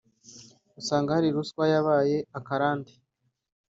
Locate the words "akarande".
2.39-2.91